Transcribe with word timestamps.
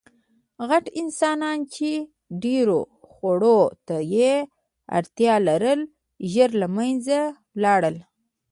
غټ 0.69 0.85
انسانان، 1.01 1.59
چې 1.73 1.89
ډېرو 2.43 2.79
خوړو 3.11 3.59
ته 3.87 3.95
یې 4.15 4.33
اړتیا 4.97 5.35
لرله، 5.47 5.89
ژر 6.31 6.49
له 6.61 6.67
منځه 6.77 7.17
لاړل. 7.63 7.95